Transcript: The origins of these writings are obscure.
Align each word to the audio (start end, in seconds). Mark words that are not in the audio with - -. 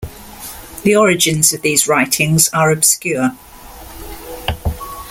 The 0.81 0.95
origins 0.95 1.53
of 1.53 1.61
these 1.61 1.87
writings 1.87 2.49
are 2.53 2.71
obscure. 2.71 3.37